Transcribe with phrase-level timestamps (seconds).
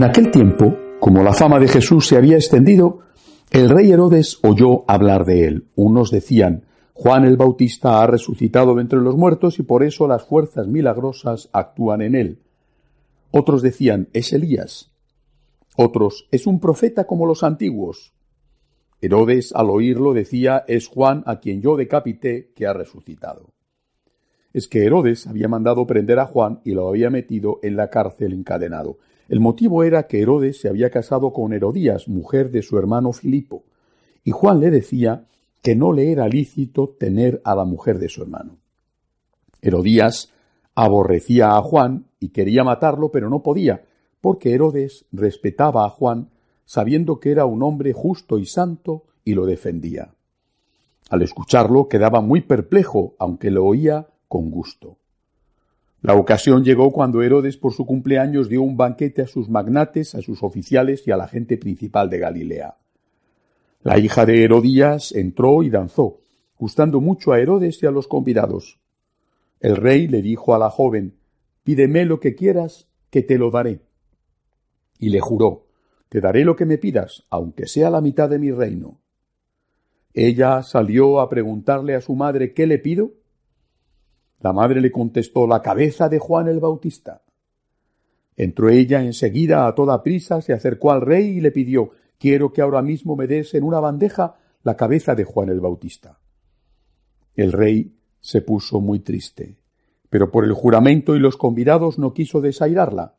[0.00, 3.00] En aquel tiempo, como la fama de Jesús se había extendido,
[3.50, 5.66] el rey Herodes oyó hablar de él.
[5.74, 6.64] Unos decían,
[6.94, 11.50] Juan el Bautista ha resucitado de entre los muertos y por eso las fuerzas milagrosas
[11.52, 12.38] actúan en él.
[13.30, 14.90] Otros decían, es Elías.
[15.76, 18.14] Otros, es un profeta como los antiguos.
[19.02, 23.50] Herodes al oírlo decía, es Juan a quien yo decapité que ha resucitado.
[24.54, 28.32] Es que Herodes había mandado prender a Juan y lo había metido en la cárcel
[28.32, 28.96] encadenado.
[29.30, 33.62] El motivo era que Herodes se había casado con Herodías, mujer de su hermano Filipo,
[34.24, 35.28] y Juan le decía
[35.62, 38.56] que no le era lícito tener a la mujer de su hermano.
[39.62, 40.32] Herodías
[40.74, 43.84] aborrecía a Juan y quería matarlo, pero no podía,
[44.20, 46.30] porque Herodes respetaba a Juan,
[46.64, 50.12] sabiendo que era un hombre justo y santo, y lo defendía.
[51.08, 54.96] Al escucharlo quedaba muy perplejo, aunque lo oía con gusto.
[56.02, 60.22] La ocasión llegó cuando Herodes por su cumpleaños dio un banquete a sus magnates, a
[60.22, 62.78] sus oficiales y a la gente principal de Galilea.
[63.82, 66.20] La hija de Herodías entró y danzó,
[66.58, 68.80] gustando mucho a Herodes y a los convidados.
[69.60, 71.16] El rey le dijo a la joven,
[71.64, 73.80] Pídeme lo que quieras, que te lo daré.
[74.98, 75.66] Y le juró,
[76.08, 79.00] Te daré lo que me pidas, aunque sea la mitad de mi reino.
[80.14, 83.12] Ella salió a preguntarle a su madre ¿Qué le pido?
[84.40, 87.22] La madre le contestó la cabeza de Juan el Bautista.
[88.36, 92.60] Entró ella enseguida a toda prisa, se acercó al rey y le pidió Quiero que
[92.60, 96.18] ahora mismo me des en una bandeja la cabeza de Juan el Bautista.
[97.34, 99.56] El rey se puso muy triste,
[100.10, 103.16] pero por el juramento y los convidados no quiso desairarla.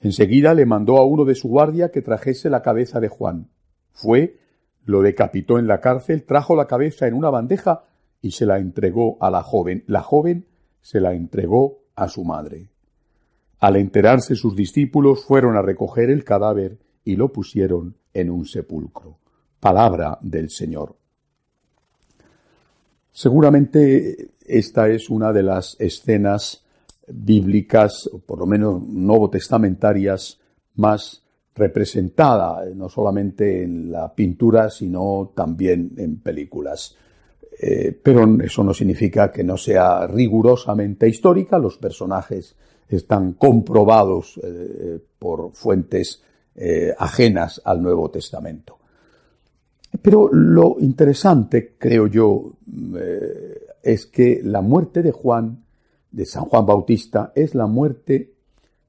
[0.00, 3.48] Enseguida le mandó a uno de su guardia que trajese la cabeza de Juan.
[3.90, 4.38] Fue,
[4.84, 7.86] lo decapitó en la cárcel, trajo la cabeza en una bandeja
[8.26, 9.84] y se la entregó a la joven.
[9.86, 10.46] La joven
[10.80, 12.68] se la entregó a su madre.
[13.60, 19.18] Al enterarse sus discípulos fueron a recoger el cadáver y lo pusieron en un sepulcro.
[19.60, 20.96] Palabra del Señor.
[23.12, 26.64] Seguramente esta es una de las escenas
[27.06, 30.40] bíblicas, por lo menos nuevo testamentarias,
[30.74, 31.22] más
[31.54, 36.96] representada, no solamente en la pintura, sino también en películas.
[37.58, 41.58] Eh, pero eso no significa que no sea rigurosamente histórica.
[41.58, 42.54] Los personajes
[42.88, 46.22] están comprobados eh, por fuentes
[46.54, 48.78] eh, ajenas al Nuevo Testamento.
[50.02, 52.52] Pero lo interesante, creo yo,
[53.82, 55.64] es que la muerte de Juan,
[56.10, 58.34] de San Juan Bautista, es la muerte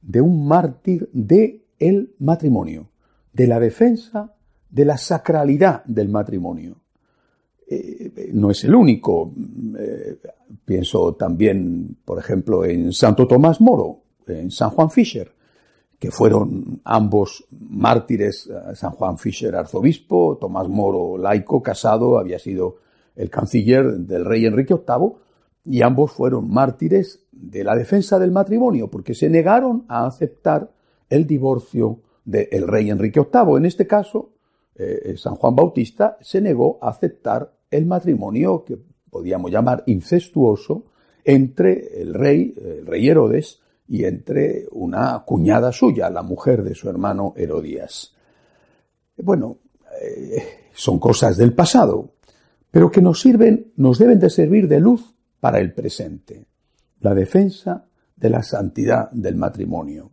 [0.00, 2.88] de un mártir de el matrimonio,
[3.32, 4.34] de la defensa
[4.70, 6.83] de la sacralidad del matrimonio.
[7.66, 9.32] Eh, no es el único.
[9.78, 10.18] Eh,
[10.64, 15.32] pienso también, por ejemplo, en Santo Tomás Moro, en San Juan Fisher,
[15.98, 22.76] que fueron ambos mártires, eh, San Juan Fisher arzobispo, Tomás Moro laico, casado, había sido
[23.16, 25.12] el canciller del rey Enrique VIII,
[25.66, 30.70] y ambos fueron mártires de la defensa del matrimonio, porque se negaron a aceptar
[31.08, 33.56] el divorcio del rey Enrique VIII.
[33.56, 34.30] En este caso,
[35.16, 38.76] San Juan Bautista se negó a aceptar el matrimonio que
[39.08, 40.86] podíamos llamar incestuoso
[41.24, 46.88] entre el rey, el rey Herodes, y entre una cuñada suya, la mujer de su
[46.88, 48.14] hermano Herodías.
[49.16, 49.58] Bueno,
[50.00, 52.14] eh, son cosas del pasado,
[52.70, 56.46] pero que nos sirven, nos deben de servir de luz para el presente.
[57.00, 57.86] La defensa
[58.16, 60.10] de la santidad del matrimonio.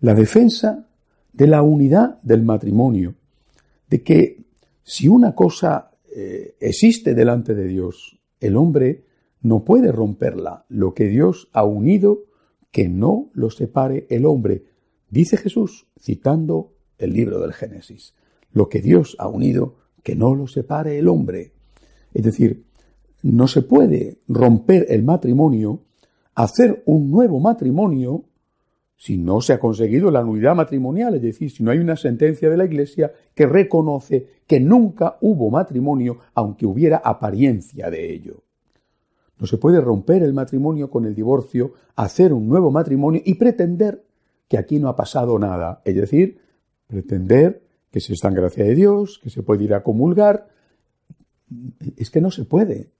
[0.00, 0.86] La defensa
[1.32, 3.14] de la unidad del matrimonio.
[3.92, 4.46] De que
[4.82, 9.04] si una cosa eh, existe delante de Dios, el hombre
[9.42, 10.64] no puede romperla.
[10.70, 12.24] Lo que Dios ha unido,
[12.70, 14.64] que no lo separe el hombre.
[15.10, 18.14] Dice Jesús, citando el libro del Génesis.
[18.50, 21.52] Lo que Dios ha unido, que no lo separe el hombre.
[22.14, 22.64] Es decir,
[23.20, 25.82] no se puede romper el matrimonio,
[26.34, 28.24] hacer un nuevo matrimonio
[29.02, 32.48] si no se ha conseguido la nulidad matrimonial, es decir, si no hay una sentencia
[32.48, 38.44] de la Iglesia que reconoce que nunca hubo matrimonio, aunque hubiera apariencia de ello.
[39.40, 44.04] No se puede romper el matrimonio con el divorcio, hacer un nuevo matrimonio y pretender
[44.46, 46.38] que aquí no ha pasado nada, es decir,
[46.86, 47.60] pretender
[47.90, 50.46] que se está en gracia de Dios, que se puede ir a comulgar.
[51.96, 52.92] Es que no se puede.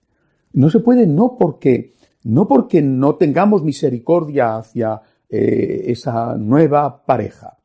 [0.53, 1.95] No se puede no porque
[2.25, 5.03] no porque no tengamos misericordia hacia
[5.33, 7.57] eh, esa nueva pareja.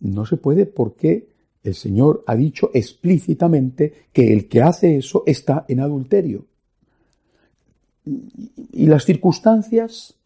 [0.00, 1.28] No se puede porque
[1.64, 6.46] el Señor ha dicho explícitamente que el que hace eso está en adulterio.
[8.72, 10.16] Y las circunstancias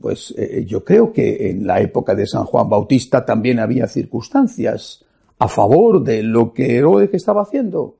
[0.00, 5.04] pues eh, yo creo que en la época de San Juan Bautista también había circunstancias
[5.38, 7.96] a favor de lo que Herodes estaba haciendo.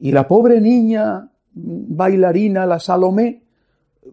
[0.00, 3.42] Y la pobre niña bailarina, la Salomé,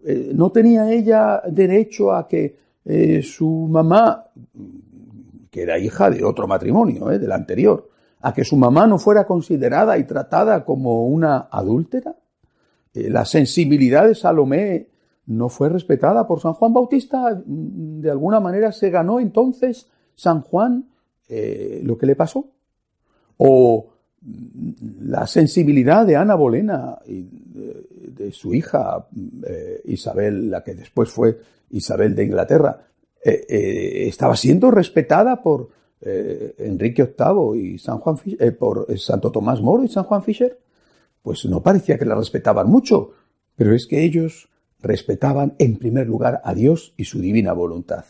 [0.04, 4.26] eh, no tenía ella derecho a que eh, su mamá,
[5.50, 7.90] que era hija de otro matrimonio, del anterior,
[8.20, 12.16] a que su mamá no fuera considerada y tratada como una adúltera.
[12.94, 14.88] la sensibilidad de Salomé
[15.26, 20.40] no fue respetada por San Juan Bautista, mm, de alguna manera se ganó entonces San
[20.42, 20.86] Juan
[21.28, 22.46] eh, lo que le pasó.
[23.36, 23.88] O
[25.02, 29.06] la sensibilidad de Ana Bolena y de, su hija
[29.46, 31.38] eh, Isabel, la que después fue
[31.70, 32.86] Isabel de Inglaterra,
[33.24, 38.16] eh, estaba siendo respetada por Enrique VIII y San Juan
[38.58, 40.58] por Santo Tomás Moro y San Juan Fisher.
[41.22, 43.12] Pues no parecía que la respetaban mucho,
[43.56, 44.48] pero es que ellos
[44.80, 48.04] respetaban en primer lugar a Dios y su divina voluntad.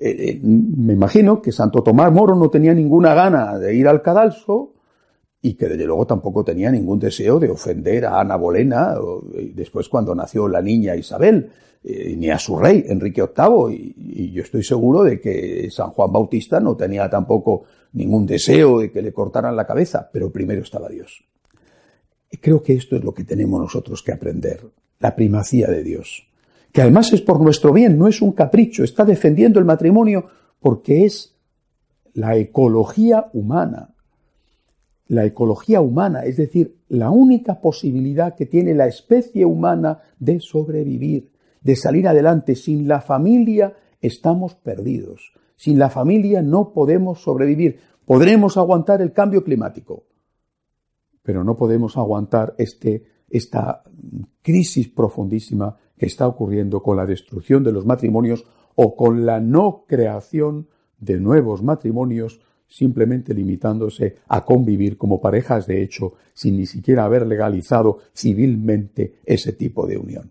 [0.00, 4.00] Eh, eh, me imagino que Santo Tomás Moro no tenía ninguna gana de ir al
[4.00, 4.72] cadalso
[5.42, 8.94] y que desde luego tampoco tenía ningún deseo de ofender a Ana Bolena,
[9.54, 11.50] después cuando nació la niña Isabel,
[11.82, 15.90] eh, ni a su rey, Enrique VIII, y, y, yo estoy seguro de que San
[15.90, 17.64] Juan Bautista no tenía tampoco
[17.94, 21.24] ningún deseo de que le cortaran la cabeza, pero primero estaba Dios.
[22.30, 24.60] Y creo que esto es lo que tenemos nosotros que aprender
[24.98, 26.28] la primacía de Dios,
[26.70, 30.26] que además es por nuestro bien, no es un capricho, está defendiendo el matrimonio
[30.60, 31.34] porque es
[32.12, 33.94] la ecología humana.
[35.10, 41.32] La ecología humana, es decir, la única posibilidad que tiene la especie humana de sobrevivir,
[41.60, 42.54] de salir adelante.
[42.54, 45.32] Sin la familia estamos perdidos.
[45.56, 47.80] Sin la familia no podemos sobrevivir.
[48.06, 50.04] Podremos aguantar el cambio climático,
[51.24, 53.82] pero no podemos aguantar este esta
[54.42, 58.44] crisis profundísima que está ocurriendo con la destrucción de los matrimonios
[58.76, 60.68] o con la no creación
[61.00, 62.40] de nuevos matrimonios
[62.70, 69.52] simplemente limitándose a convivir como parejas de hecho sin ni siquiera haber legalizado civilmente ese
[69.52, 70.30] tipo de unión.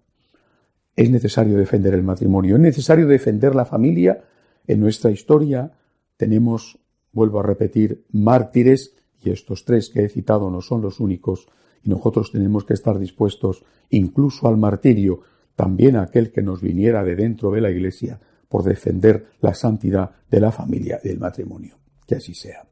[0.95, 4.23] Es necesario defender el matrimonio, es necesario defender la familia.
[4.65, 5.71] En nuestra historia
[6.17, 6.79] tenemos,
[7.11, 11.47] vuelvo a repetir, mártires, y estos tres que he citado no son los únicos,
[11.83, 15.21] y nosotros tenemos que estar dispuestos incluso al martirio,
[15.55, 20.11] también a aquel que nos viniera de dentro de la Iglesia, por defender la santidad
[20.31, 21.75] de la familia y del matrimonio.
[22.09, 22.68] Que así sea.